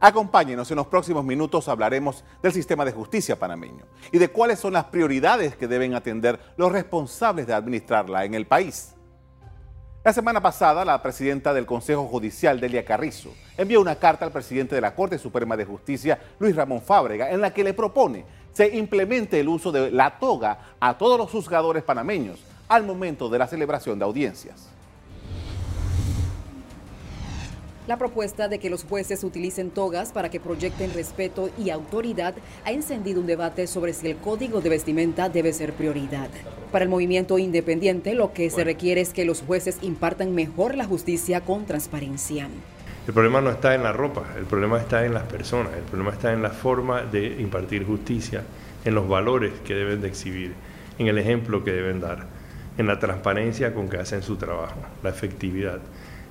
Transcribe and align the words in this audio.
Acompáñenos, 0.00 0.70
en 0.70 0.76
los 0.76 0.86
próximos 0.86 1.24
minutos 1.24 1.68
hablaremos 1.68 2.22
del 2.40 2.52
sistema 2.52 2.84
de 2.84 2.92
justicia 2.92 3.36
panameño 3.36 3.84
y 4.12 4.18
de 4.18 4.28
cuáles 4.28 4.60
son 4.60 4.74
las 4.74 4.84
prioridades 4.84 5.56
que 5.56 5.66
deben 5.66 5.94
atender 5.94 6.38
los 6.56 6.70
responsables 6.70 7.48
de 7.48 7.54
administrarla 7.54 8.24
en 8.24 8.34
el 8.34 8.46
país. 8.46 8.94
La 10.04 10.12
semana 10.12 10.40
pasada, 10.40 10.84
la 10.84 11.02
presidenta 11.02 11.52
del 11.52 11.66
Consejo 11.66 12.06
Judicial, 12.06 12.60
Delia 12.60 12.84
Carrizo, 12.84 13.30
envió 13.56 13.80
una 13.80 13.96
carta 13.96 14.24
al 14.24 14.30
presidente 14.30 14.76
de 14.76 14.80
la 14.80 14.94
Corte 14.94 15.18
Suprema 15.18 15.56
de 15.56 15.64
Justicia, 15.64 16.20
Luis 16.38 16.54
Ramón 16.54 16.80
Fábrega, 16.80 17.30
en 17.30 17.40
la 17.40 17.52
que 17.52 17.64
le 17.64 17.74
propone 17.74 18.24
se 18.52 18.76
implemente 18.76 19.38
el 19.38 19.48
uso 19.48 19.70
de 19.70 19.90
la 19.90 20.18
toga 20.18 20.58
a 20.80 20.96
todos 20.96 21.18
los 21.18 21.30
juzgadores 21.30 21.82
panameños 21.82 22.40
al 22.68 22.84
momento 22.84 23.28
de 23.28 23.38
la 23.38 23.46
celebración 23.46 23.98
de 23.98 24.04
audiencias. 24.04 24.68
La 27.88 27.96
propuesta 27.96 28.48
de 28.48 28.58
que 28.58 28.68
los 28.68 28.84
jueces 28.84 29.24
utilicen 29.24 29.70
togas 29.70 30.12
para 30.12 30.28
que 30.28 30.40
proyecten 30.40 30.92
respeto 30.92 31.48
y 31.56 31.70
autoridad 31.70 32.34
ha 32.66 32.70
encendido 32.70 33.18
un 33.18 33.26
debate 33.26 33.66
sobre 33.66 33.94
si 33.94 34.08
el 34.08 34.18
código 34.18 34.60
de 34.60 34.68
vestimenta 34.68 35.30
debe 35.30 35.54
ser 35.54 35.72
prioridad. 35.72 36.28
Para 36.70 36.82
el 36.82 36.90
movimiento 36.90 37.38
independiente, 37.38 38.12
lo 38.12 38.34
que 38.34 38.50
se 38.50 38.62
requiere 38.62 39.00
es 39.00 39.14
que 39.14 39.24
los 39.24 39.40
jueces 39.40 39.78
impartan 39.80 40.34
mejor 40.34 40.74
la 40.74 40.84
justicia 40.84 41.40
con 41.40 41.64
transparencia. 41.64 42.50
El 43.06 43.14
problema 43.14 43.40
no 43.40 43.48
está 43.48 43.74
en 43.74 43.82
la 43.82 43.94
ropa, 43.94 44.34
el 44.36 44.44
problema 44.44 44.78
está 44.78 45.06
en 45.06 45.14
las 45.14 45.22
personas, 45.22 45.72
el 45.72 45.84
problema 45.84 46.10
está 46.10 46.34
en 46.34 46.42
la 46.42 46.50
forma 46.50 47.04
de 47.04 47.40
impartir 47.40 47.86
justicia, 47.86 48.44
en 48.84 48.94
los 48.94 49.08
valores 49.08 49.54
que 49.64 49.72
deben 49.72 50.02
de 50.02 50.08
exhibir, 50.08 50.52
en 50.98 51.06
el 51.06 51.16
ejemplo 51.16 51.64
que 51.64 51.72
deben 51.72 52.00
dar, 52.00 52.26
en 52.76 52.86
la 52.86 52.98
transparencia 52.98 53.72
con 53.72 53.88
que 53.88 53.96
hacen 53.96 54.22
su 54.22 54.36
trabajo, 54.36 54.76
la 55.02 55.08
efectividad. 55.08 55.80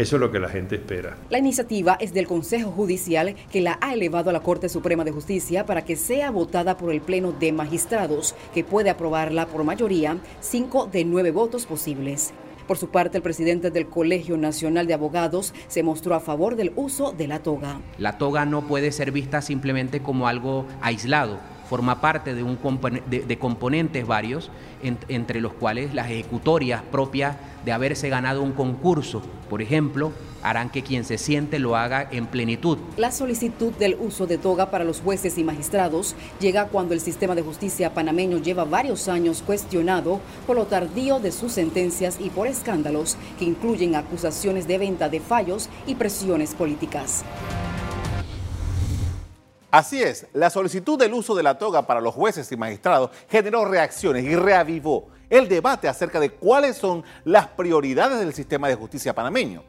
Eso 0.00 0.16
es 0.16 0.20
lo 0.20 0.32
que 0.32 0.40
la 0.40 0.48
gente 0.48 0.76
espera. 0.76 1.18
La 1.28 1.36
iniciativa 1.36 1.98
es 2.00 2.14
del 2.14 2.26
Consejo 2.26 2.70
Judicial 2.70 3.34
que 3.52 3.60
la 3.60 3.78
ha 3.82 3.92
elevado 3.92 4.30
a 4.30 4.32
la 4.32 4.40
Corte 4.40 4.70
Suprema 4.70 5.04
de 5.04 5.10
Justicia 5.10 5.66
para 5.66 5.84
que 5.84 5.94
sea 5.94 6.30
votada 6.30 6.78
por 6.78 6.90
el 6.90 7.02
Pleno 7.02 7.32
de 7.32 7.52
Magistrados, 7.52 8.34
que 8.54 8.64
puede 8.64 8.88
aprobarla 8.88 9.46
por 9.46 9.62
mayoría, 9.62 10.16
cinco 10.40 10.88
de 10.90 11.04
nueve 11.04 11.32
votos 11.32 11.66
posibles. 11.66 12.32
Por 12.66 12.78
su 12.78 12.88
parte, 12.88 13.18
el 13.18 13.22
presidente 13.22 13.70
del 13.70 13.88
Colegio 13.88 14.38
Nacional 14.38 14.86
de 14.86 14.94
Abogados 14.94 15.52
se 15.68 15.82
mostró 15.82 16.14
a 16.14 16.20
favor 16.20 16.56
del 16.56 16.72
uso 16.76 17.12
de 17.12 17.26
la 17.26 17.40
toga. 17.40 17.80
La 17.98 18.16
toga 18.16 18.46
no 18.46 18.62
puede 18.66 18.92
ser 18.92 19.12
vista 19.12 19.42
simplemente 19.42 20.00
como 20.00 20.28
algo 20.28 20.64
aislado, 20.80 21.40
forma 21.70 22.00
parte 22.00 22.34
de, 22.34 22.42
un 22.42 22.58
de, 23.06 23.38
componentes 23.38 24.04
varios, 24.04 24.50
entre 24.82 25.40
los 25.40 25.52
cuales 25.52 25.94
las 25.94 26.10
ejecutorias 26.10 26.82
propias 26.82 27.36
de 27.64 27.70
haberse 27.70 28.08
ganado 28.08 28.42
un 28.42 28.50
concurso, 28.50 29.22
por 29.48 29.62
ejemplo, 29.62 30.10
harán 30.42 30.70
que 30.70 30.82
quien 30.82 31.04
se 31.04 31.16
siente 31.16 31.60
lo 31.60 31.76
haga 31.76 32.08
en 32.10 32.26
plenitud. 32.26 32.76
La 32.96 33.12
solicitud 33.12 33.72
del 33.74 33.96
uso 34.00 34.26
de 34.26 34.36
toga 34.36 34.72
para 34.72 34.82
los 34.82 35.00
jueces 35.00 35.38
y 35.38 35.44
magistrados 35.44 36.16
llega 36.40 36.66
cuando 36.66 36.92
el 36.92 37.00
sistema 37.00 37.36
de 37.36 37.42
justicia 37.42 37.94
panameño 37.94 38.38
lleva 38.38 38.64
varios 38.64 39.06
años 39.06 39.40
cuestionado 39.46 40.18
por 40.48 40.56
lo 40.56 40.66
tardío 40.66 41.20
de 41.20 41.30
sus 41.30 41.52
sentencias 41.52 42.18
y 42.18 42.30
por 42.30 42.48
escándalos 42.48 43.16
que 43.38 43.44
incluyen 43.44 43.94
acusaciones 43.94 44.66
de 44.66 44.78
venta 44.78 45.08
de 45.08 45.20
fallos 45.20 45.68
y 45.86 45.94
presiones 45.94 46.52
políticas. 46.52 47.24
Así 49.70 50.02
es, 50.02 50.26
la 50.32 50.50
solicitud 50.50 50.98
del 50.98 51.14
uso 51.14 51.36
de 51.36 51.44
la 51.44 51.56
toga 51.56 51.86
para 51.86 52.00
los 52.00 52.12
jueces 52.12 52.50
y 52.50 52.56
magistrados 52.56 53.10
generó 53.28 53.64
reacciones 53.64 54.24
y 54.24 54.34
reavivó 54.34 55.06
el 55.28 55.48
debate 55.48 55.86
acerca 55.86 56.18
de 56.18 56.30
cuáles 56.30 56.76
son 56.76 57.04
las 57.24 57.46
prioridades 57.46 58.18
del 58.18 58.34
sistema 58.34 58.66
de 58.66 58.74
justicia 58.74 59.14
panameño. 59.14 59.62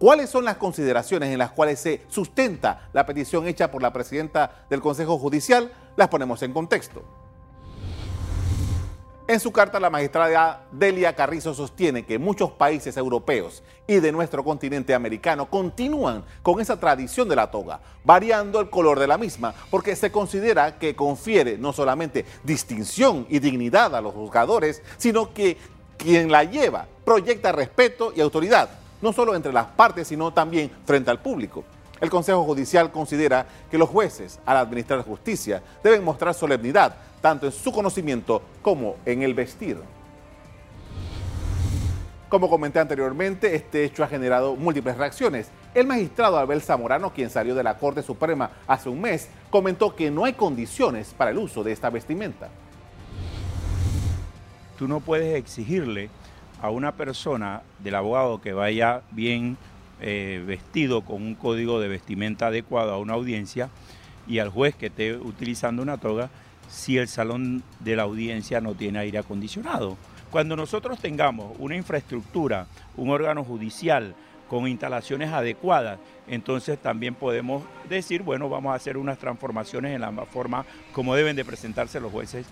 ¿Cuáles 0.00 0.28
son 0.28 0.44
las 0.44 0.56
consideraciones 0.56 1.30
en 1.30 1.38
las 1.38 1.52
cuales 1.52 1.78
se 1.78 2.02
sustenta 2.08 2.88
la 2.92 3.06
petición 3.06 3.46
hecha 3.46 3.70
por 3.70 3.80
la 3.80 3.92
presidenta 3.92 4.66
del 4.68 4.80
Consejo 4.80 5.18
Judicial? 5.18 5.70
Las 5.96 6.08
ponemos 6.08 6.42
en 6.42 6.52
contexto. 6.52 7.23
En 9.26 9.40
su 9.40 9.52
carta, 9.52 9.80
la 9.80 9.88
magistrada 9.88 10.66
Delia 10.70 11.16
Carrizo 11.16 11.54
sostiene 11.54 12.04
que 12.04 12.18
muchos 12.18 12.50
países 12.50 12.94
europeos 12.98 13.62
y 13.86 13.94
de 13.94 14.12
nuestro 14.12 14.44
continente 14.44 14.92
americano 14.92 15.48
continúan 15.48 16.24
con 16.42 16.60
esa 16.60 16.78
tradición 16.78 17.26
de 17.30 17.36
la 17.36 17.50
toga, 17.50 17.80
variando 18.04 18.60
el 18.60 18.68
color 18.68 19.00
de 19.00 19.06
la 19.06 19.16
misma, 19.16 19.54
porque 19.70 19.96
se 19.96 20.12
considera 20.12 20.78
que 20.78 20.94
confiere 20.94 21.56
no 21.56 21.72
solamente 21.72 22.26
distinción 22.42 23.26
y 23.30 23.38
dignidad 23.38 23.96
a 23.96 24.02
los 24.02 24.12
juzgadores, 24.12 24.82
sino 24.98 25.32
que 25.32 25.56
quien 25.96 26.30
la 26.30 26.44
lleva 26.44 26.86
proyecta 27.06 27.50
respeto 27.50 28.12
y 28.14 28.20
autoridad, 28.20 28.68
no 29.00 29.14
solo 29.14 29.34
entre 29.34 29.54
las 29.54 29.68
partes, 29.68 30.06
sino 30.06 30.34
también 30.34 30.70
frente 30.84 31.10
al 31.10 31.20
público. 31.20 31.64
El 32.00 32.10
Consejo 32.10 32.44
Judicial 32.44 32.90
considera 32.90 33.46
que 33.70 33.78
los 33.78 33.88
jueces, 33.88 34.40
al 34.44 34.56
administrar 34.56 35.02
justicia, 35.02 35.62
deben 35.82 36.04
mostrar 36.04 36.34
solemnidad, 36.34 36.96
tanto 37.20 37.46
en 37.46 37.52
su 37.52 37.72
conocimiento 37.72 38.42
como 38.62 38.96
en 39.06 39.22
el 39.22 39.34
vestir. 39.34 39.78
Como 42.28 42.50
comenté 42.50 42.80
anteriormente, 42.80 43.54
este 43.54 43.84
hecho 43.84 44.02
ha 44.02 44.08
generado 44.08 44.56
múltiples 44.56 44.96
reacciones. 44.96 45.50
El 45.72 45.86
magistrado 45.86 46.36
Abel 46.36 46.62
Zamorano, 46.62 47.12
quien 47.12 47.30
salió 47.30 47.54
de 47.54 47.62
la 47.62 47.78
Corte 47.78 48.02
Suprema 48.02 48.50
hace 48.66 48.88
un 48.88 49.00
mes, 49.00 49.28
comentó 49.50 49.94
que 49.94 50.10
no 50.10 50.24
hay 50.24 50.32
condiciones 50.32 51.14
para 51.16 51.30
el 51.30 51.38
uso 51.38 51.62
de 51.62 51.70
esta 51.70 51.90
vestimenta. 51.90 52.48
Tú 54.76 54.88
no 54.88 54.98
puedes 54.98 55.36
exigirle 55.36 56.10
a 56.60 56.70
una 56.70 56.92
persona 56.92 57.62
del 57.78 57.94
abogado 57.94 58.40
que 58.40 58.52
vaya 58.52 59.02
bien 59.12 59.56
eh, 60.00 60.42
vestido 60.46 61.02
con 61.02 61.22
un 61.22 61.34
código 61.34 61.80
de 61.80 61.88
vestimenta 61.88 62.48
adecuado 62.48 62.92
a 62.92 62.98
una 62.98 63.14
audiencia 63.14 63.70
y 64.26 64.38
al 64.38 64.48
juez 64.48 64.74
que 64.74 64.86
esté 64.86 65.16
utilizando 65.16 65.82
una 65.82 65.98
toga 65.98 66.30
si 66.68 66.98
el 66.98 67.08
salón 67.08 67.62
de 67.80 67.96
la 67.96 68.02
audiencia 68.02 68.60
no 68.60 68.74
tiene 68.74 68.98
aire 68.98 69.18
acondicionado. 69.18 69.96
Cuando 70.30 70.56
nosotros 70.56 70.98
tengamos 70.98 71.54
una 71.58 71.76
infraestructura, 71.76 72.66
un 72.96 73.10
órgano 73.10 73.44
judicial 73.44 74.14
con 74.48 74.66
instalaciones 74.66 75.30
adecuadas, 75.32 75.98
entonces 76.26 76.78
también 76.78 77.14
podemos 77.14 77.62
decir, 77.88 78.22
bueno, 78.22 78.48
vamos 78.48 78.72
a 78.72 78.76
hacer 78.76 78.96
unas 78.96 79.18
transformaciones 79.18 79.94
en 79.94 80.00
la 80.00 80.12
forma 80.26 80.64
como 80.92 81.14
deben 81.14 81.36
de 81.36 81.44
presentarse 81.44 82.00
los 82.00 82.10
jueces. 82.10 82.46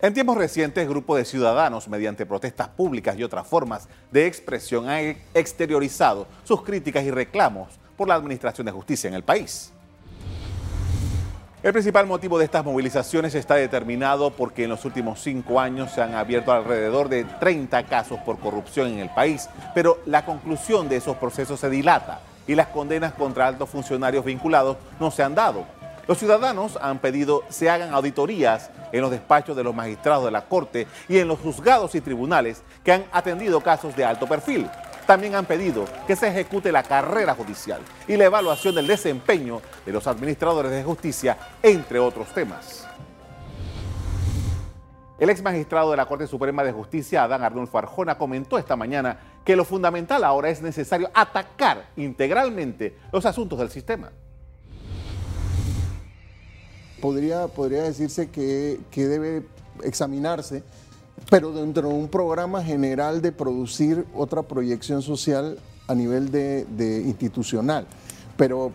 En 0.00 0.14
tiempos 0.14 0.36
recientes, 0.36 0.88
grupos 0.88 1.18
de 1.18 1.24
ciudadanos, 1.24 1.88
mediante 1.88 2.24
protestas 2.24 2.68
públicas 2.68 3.18
y 3.18 3.24
otras 3.24 3.44
formas 3.48 3.88
de 4.12 4.28
expresión, 4.28 4.88
han 4.88 5.16
exteriorizado 5.34 6.28
sus 6.44 6.62
críticas 6.62 7.02
y 7.02 7.10
reclamos 7.10 7.68
por 7.96 8.06
la 8.06 8.14
Administración 8.14 8.66
de 8.66 8.70
Justicia 8.70 9.08
en 9.08 9.14
el 9.14 9.24
país. 9.24 9.72
El 11.64 11.72
principal 11.72 12.06
motivo 12.06 12.38
de 12.38 12.44
estas 12.44 12.64
movilizaciones 12.64 13.34
está 13.34 13.56
determinado 13.56 14.30
porque 14.30 14.62
en 14.62 14.70
los 14.70 14.84
últimos 14.84 15.20
cinco 15.20 15.58
años 15.58 15.90
se 15.90 16.00
han 16.00 16.14
abierto 16.14 16.52
alrededor 16.52 17.08
de 17.08 17.24
30 17.24 17.82
casos 17.86 18.20
por 18.20 18.38
corrupción 18.38 18.86
en 18.86 19.00
el 19.00 19.10
país, 19.10 19.48
pero 19.74 19.98
la 20.06 20.24
conclusión 20.24 20.88
de 20.88 20.94
esos 20.94 21.16
procesos 21.16 21.58
se 21.58 21.68
dilata 21.68 22.20
y 22.46 22.54
las 22.54 22.68
condenas 22.68 23.14
contra 23.14 23.48
altos 23.48 23.68
funcionarios 23.68 24.24
vinculados 24.24 24.76
no 25.00 25.10
se 25.10 25.24
han 25.24 25.34
dado. 25.34 25.77
Los 26.08 26.16
ciudadanos 26.16 26.78
han 26.80 27.00
pedido 27.00 27.44
se 27.50 27.68
hagan 27.68 27.92
auditorías 27.92 28.70
en 28.92 29.02
los 29.02 29.10
despachos 29.10 29.54
de 29.54 29.62
los 29.62 29.74
magistrados 29.74 30.24
de 30.24 30.30
la 30.30 30.46
Corte 30.46 30.86
y 31.06 31.18
en 31.18 31.28
los 31.28 31.38
juzgados 31.38 31.94
y 31.94 32.00
tribunales 32.00 32.62
que 32.82 32.92
han 32.92 33.04
atendido 33.12 33.60
casos 33.60 33.94
de 33.94 34.06
alto 34.06 34.26
perfil. 34.26 34.70
También 35.06 35.34
han 35.34 35.44
pedido 35.44 35.84
que 36.06 36.16
se 36.16 36.28
ejecute 36.28 36.72
la 36.72 36.82
carrera 36.82 37.34
judicial 37.34 37.82
y 38.06 38.16
la 38.16 38.24
evaluación 38.24 38.74
del 38.74 38.86
desempeño 38.86 39.60
de 39.84 39.92
los 39.92 40.06
administradores 40.06 40.72
de 40.72 40.82
justicia, 40.82 41.36
entre 41.62 41.98
otros 41.98 42.28
temas. 42.28 42.88
El 45.18 45.28
ex 45.28 45.42
magistrado 45.42 45.90
de 45.90 45.98
la 45.98 46.06
Corte 46.06 46.26
Suprema 46.26 46.64
de 46.64 46.72
Justicia, 46.72 47.24
Adán 47.24 47.42
Arnulfo 47.42 47.76
Arjona, 47.76 48.16
comentó 48.16 48.56
esta 48.56 48.76
mañana 48.76 49.18
que 49.44 49.56
lo 49.56 49.66
fundamental 49.66 50.24
ahora 50.24 50.48
es 50.48 50.62
necesario 50.62 51.10
atacar 51.12 51.90
integralmente 51.96 52.96
los 53.12 53.26
asuntos 53.26 53.58
del 53.58 53.68
sistema 53.68 54.10
podría, 57.00 57.46
podría 57.48 57.82
decirse 57.82 58.28
que, 58.28 58.78
debe 58.94 59.44
examinarse, 59.82 60.62
pero 61.30 61.52
dentro 61.52 61.88
de 61.88 61.94
un 61.94 62.08
programa 62.08 62.62
general 62.62 63.22
de 63.22 63.32
producir 63.32 64.06
otra 64.14 64.42
proyección 64.42 65.02
social 65.02 65.58
a 65.86 65.94
nivel 65.94 66.30
de, 66.30 67.02
institucional. 67.06 67.86
Pero 68.36 68.72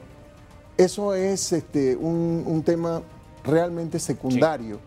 eso 0.77 1.13
es 1.13 1.51
este, 1.53 1.95
un, 1.95 2.63
tema 2.65 3.01
realmente 3.43 3.99
secundario. 3.99 4.79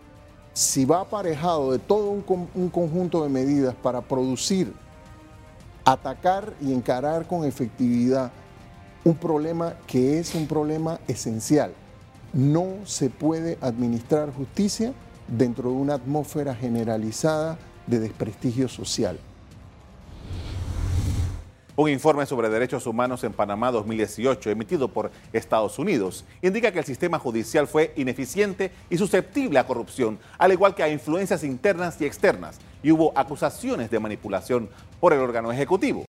Si 0.53 0.85
va 0.85 1.01
aparejado 1.01 1.71
de 1.71 1.79
todo 1.79 2.09
un, 2.09 2.49
un 2.55 2.69
conjunto 2.69 3.23
de 3.23 3.29
medidas 3.29 3.75
para 3.75 4.01
producir, 4.01 4.73
atacar 5.85 6.53
y 6.59 6.73
encarar 6.73 7.27
con 7.27 7.45
efectividad 7.45 8.31
un 9.03 9.15
problema 9.15 9.75
que 9.87 10.19
es 10.19 10.35
un 10.35 10.47
problema 10.47 10.99
esencial 11.07 11.73
no 12.33 12.85
se 12.85 13.09
puede 13.09 13.57
administrar 13.61 14.33
justicia 14.33 14.93
dentro 15.27 15.69
de 15.69 15.75
una 15.75 15.95
atmósfera 15.95 16.55
generalizada 16.55 17.57
de 17.87 17.99
desprestigio 17.99 18.67
social. 18.67 19.19
Un 21.75 21.89
informe 21.89 22.25
sobre 22.25 22.49
derechos 22.49 22.87
humanos 22.87 23.23
en 23.23 23.33
Panamá 23.33 23.71
2018, 23.71 24.49
emitido 24.49 24.87
por 24.87 25.11
Estados 25.31 25.77
Unidos, 25.77 26.25
indica 26.41 26.71
que 26.71 26.79
el 26.79 26.85
sistema 26.85 27.19
judicial 27.19 27.67
fue 27.67 27.93
ineficiente 27.97 28.71
y 28.89 28.97
susceptible 28.97 29.59
a 29.59 29.67
corrupción, 29.67 30.17
al 30.39 30.51
igual 30.51 30.73
que 30.73 30.81
a 30.81 30.89
influencias 30.89 31.43
internas 31.43 32.01
y 32.01 32.05
externas, 32.05 32.57
y 32.81 32.91
hubo 32.91 33.11
acusaciones 33.15 33.91
de 33.91 33.99
manipulación 33.99 34.69
por 34.99 35.13
el 35.13 35.19
órgano 35.19 35.51
ejecutivo. 35.51 36.05